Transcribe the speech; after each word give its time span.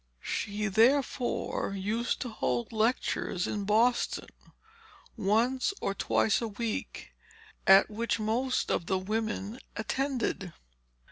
She 0.23 0.65
therefore 0.67 1.75
used 1.75 2.21
to 2.21 2.29
hold 2.29 2.71
lectures 2.73 3.45
in 3.45 3.65
Boston, 3.65 4.29
once 5.15 5.75
or 5.79 5.93
twice 5.93 6.41
a 6.41 6.47
week, 6.47 7.13
at 7.67 7.87
which 7.87 8.19
most 8.19 8.71
of 8.71 8.87
the 8.87 8.97
women 8.97 9.59
attended. 9.75 10.53